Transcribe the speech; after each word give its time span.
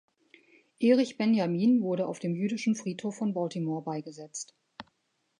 Erich 0.79 1.17
Benjamin 1.19 1.83
wurde 1.83 2.07
auf 2.07 2.17
dem 2.17 2.33
jüdischen 2.33 2.73
Friedhof 2.73 3.15
von 3.17 3.35
Baltimore 3.35 3.83
beigesetzt. 3.83 4.55